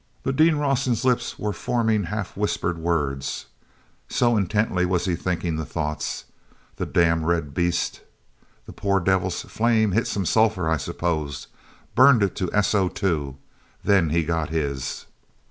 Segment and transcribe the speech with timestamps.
[0.23, 3.45] But Dean Rawson's lips were forming half whispered words,
[4.09, 6.25] so intently was he thinking the thoughts.
[6.77, 8.01] "The damned red beast!
[8.65, 15.05] That poor devil's flame hit some sulphur, I suppose—burned it to SO_2—then he got his!"